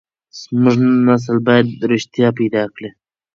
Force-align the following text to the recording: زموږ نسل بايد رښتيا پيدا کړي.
زموږ 0.39 0.77
نسل 1.07 1.37
بايد 1.47 1.67
رښتيا 1.91 2.27
پيدا 2.39 2.63
کړي. 2.75 2.89